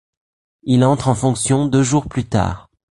[0.63, 2.71] Il entre en fonction deux jours plus tard.